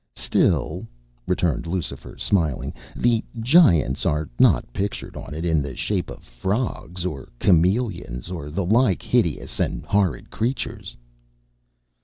[0.15, 0.87] "Still,"
[1.27, 7.05] returned Lucifer, smiling, "the Giants are not pictured on it in the shape of frogs
[7.05, 10.97] or chameleons or the like hideous and horrid creatures."